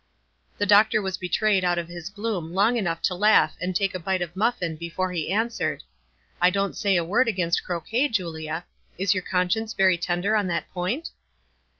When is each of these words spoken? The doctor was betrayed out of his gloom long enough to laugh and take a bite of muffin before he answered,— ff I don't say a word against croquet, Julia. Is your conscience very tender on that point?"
The 0.57 0.65
doctor 0.65 0.99
was 0.99 1.19
betrayed 1.19 1.63
out 1.63 1.77
of 1.77 1.87
his 1.87 2.09
gloom 2.09 2.55
long 2.55 2.75
enough 2.75 3.03
to 3.03 3.13
laugh 3.13 3.55
and 3.61 3.75
take 3.75 3.93
a 3.93 3.99
bite 3.99 4.23
of 4.23 4.35
muffin 4.35 4.75
before 4.75 5.11
he 5.11 5.31
answered,— 5.31 5.81
ff 5.81 5.85
I 6.41 6.49
don't 6.49 6.75
say 6.75 6.95
a 6.95 7.03
word 7.05 7.27
against 7.27 7.63
croquet, 7.63 8.07
Julia. 8.07 8.65
Is 8.97 9.13
your 9.13 9.21
conscience 9.21 9.73
very 9.75 9.99
tender 9.99 10.35
on 10.35 10.47
that 10.47 10.67
point?" 10.71 11.11